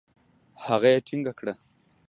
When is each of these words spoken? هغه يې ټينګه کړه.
هغه 0.65 0.87
يې 0.93 0.99
ټينګه 1.07 1.33
کړه. 1.39 1.53